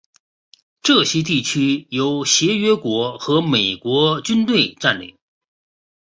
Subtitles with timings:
[0.81, 5.15] 这些地区由协约国和美国军队占领。